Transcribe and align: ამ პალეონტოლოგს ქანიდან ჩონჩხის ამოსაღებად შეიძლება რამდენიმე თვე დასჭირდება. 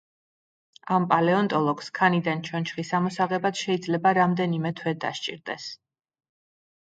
ამ 0.93 1.03
პალეონტოლოგს 1.09 1.91
ქანიდან 1.99 2.39
ჩონჩხის 2.47 2.91
ამოსაღებად 2.99 3.61
შეიძლება 3.63 4.13
რამდენიმე 4.19 4.71
თვე 4.79 4.95
დასჭირდება. 5.05 5.61